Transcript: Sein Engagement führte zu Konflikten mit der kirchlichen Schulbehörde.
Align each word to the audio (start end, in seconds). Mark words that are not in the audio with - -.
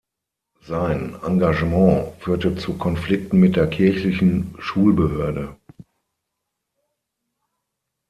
Sein 0.63 1.15
Engagement 1.23 2.15
führte 2.21 2.55
zu 2.57 2.73
Konflikten 2.75 3.39
mit 3.39 3.55
der 3.55 3.67
kirchlichen 3.69 4.55
Schulbehörde. 4.57 5.55